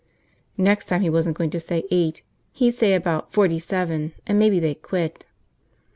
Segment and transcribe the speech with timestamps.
[0.57, 4.59] Next time he wasn't going to say eight, he'd say about forty seven and maybe
[4.59, 5.27] they'd quit.